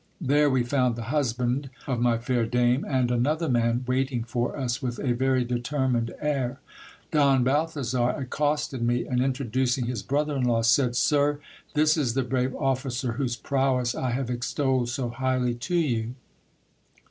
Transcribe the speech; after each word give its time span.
There 0.19 0.49
we 0.49 0.63
found 0.63 0.95
the 0.95 1.03
husband 1.13 1.69
of 1.85 1.99
my 1.99 2.17
fair 2.17 2.47
dame 2.47 2.83
and 2.89 3.11
another 3.11 3.47
man, 3.47 3.83
waiting 3.85 4.23
for 4.23 4.57
us 4.57 4.81
with 4.81 4.97
a 4.97 5.11
very 5.13 5.43
determined 5.45 6.11
air. 6.19 6.59
Don 7.11 7.43
Balthazar 7.43 8.15
ac 8.19 8.25
costed 8.31 8.81
me, 8.81 9.05
and 9.05 9.21
introducing 9.21 9.85
his 9.85 10.01
brother 10.01 10.37
in 10.37 10.43
law, 10.45 10.63
said: 10.63 10.95
Sir, 10.95 11.39
this 11.75 11.97
is 11.97 12.15
the 12.15 12.23
brave 12.23 12.55
officer 12.55 13.11
whose 13.11 13.35
prowess 13.37 13.93
I 13.93 14.09
have 14.09 14.31
extolled 14.31 14.89
so 14.89 15.09
highly 15.09 15.53
to 15.53 15.75
you. 15.75 16.15